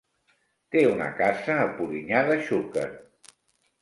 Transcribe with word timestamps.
Té 0.75 0.81
una 0.93 1.11
casa 1.21 1.59
a 1.65 1.69
Polinyà 1.77 2.23
de 2.31 2.39
Xúquer. 2.49 2.87